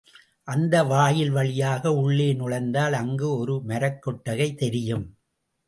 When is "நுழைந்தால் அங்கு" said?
2.33-3.37